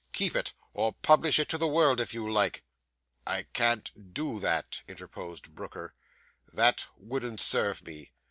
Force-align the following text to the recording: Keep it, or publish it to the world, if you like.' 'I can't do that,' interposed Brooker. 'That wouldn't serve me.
Keep 0.13 0.35
it, 0.35 0.53
or 0.73 0.93
publish 0.93 1.37
it 1.37 1.47
to 1.49 1.59
the 1.59 1.67
world, 1.67 1.99
if 1.99 2.11
you 2.11 2.27
like.' 2.27 2.63
'I 3.27 3.43
can't 3.53 4.13
do 4.15 4.39
that,' 4.39 4.81
interposed 4.87 5.53
Brooker. 5.53 5.93
'That 6.51 6.87
wouldn't 6.97 7.39
serve 7.39 7.85
me. 7.85 8.11